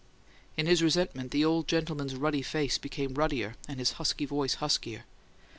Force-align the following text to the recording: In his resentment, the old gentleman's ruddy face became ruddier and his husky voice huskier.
In 0.57 0.65
his 0.65 0.81
resentment, 0.81 1.29
the 1.29 1.45
old 1.45 1.67
gentleman's 1.67 2.15
ruddy 2.15 2.41
face 2.41 2.79
became 2.79 3.13
ruddier 3.13 3.53
and 3.67 3.77
his 3.77 3.91
husky 4.01 4.25
voice 4.25 4.55
huskier. 4.55 5.03